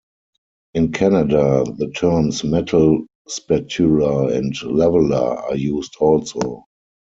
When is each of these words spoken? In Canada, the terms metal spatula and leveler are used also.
In 0.73 0.93
Canada, 0.93 1.63
the 1.77 1.91
terms 1.91 2.43
metal 2.43 3.05
spatula 3.27 4.29
and 4.33 4.51
leveler 4.63 5.37
are 5.37 5.55
used 5.55 5.95
also. 5.99 6.65